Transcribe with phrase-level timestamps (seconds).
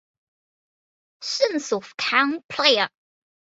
[1.21, 2.89] 圣索弗康普里厄。